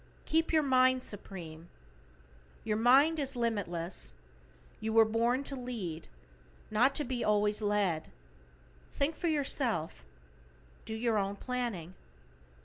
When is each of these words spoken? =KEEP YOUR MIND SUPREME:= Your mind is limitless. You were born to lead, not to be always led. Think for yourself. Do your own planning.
=KEEP 0.25 0.51
YOUR 0.51 0.63
MIND 0.63 1.03
SUPREME:= 1.03 1.69
Your 2.63 2.75
mind 2.77 3.19
is 3.19 3.35
limitless. 3.35 4.15
You 4.79 4.93
were 4.93 5.05
born 5.05 5.43
to 5.43 5.55
lead, 5.55 6.07
not 6.71 6.95
to 6.95 7.03
be 7.03 7.23
always 7.23 7.61
led. 7.61 8.11
Think 8.89 9.15
for 9.15 9.27
yourself. 9.27 10.03
Do 10.85 10.95
your 10.95 11.19
own 11.19 11.35
planning. 11.35 11.93